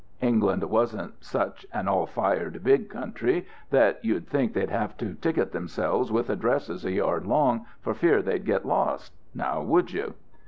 England 0.21 0.63
wasn't 0.63 1.13
such 1.23 1.63
an 1.71 1.87
all 1.87 2.07
fired 2.07 2.63
big 2.63 2.89
country 2.89 3.45
that 3.69 4.03
you'd 4.03 4.27
think 4.27 4.51
they'd 4.53 4.71
have 4.71 4.97
to 4.97 5.13
ticket 5.13 5.51
themselves 5.51 6.11
with 6.11 6.27
addresses 6.31 6.83
a 6.83 6.91
yard 6.91 7.27
long, 7.27 7.67
for 7.81 7.93
fear 7.93 8.23
they'd 8.23 8.43
get 8.43 8.65
lost 8.65 9.13
now, 9.35 9.61
would 9.61 9.93
you? 9.93 10.15